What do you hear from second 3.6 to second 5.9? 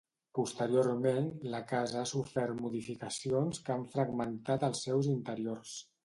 que han fragmentat els seus interiors.